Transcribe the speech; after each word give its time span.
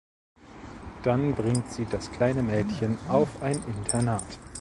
Dann 1.03 1.35
bringt 1.35 1.71
sie 1.71 1.85
das 1.85 2.11
kleine 2.11 2.41
Mädchen 2.41 2.97
auf 3.07 3.39
ein 3.43 3.61
Internat. 3.67 4.23